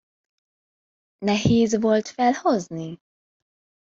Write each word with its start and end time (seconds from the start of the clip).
Nehéz 1.23 1.79
volt 1.79 2.07
felhozni? 2.09 2.99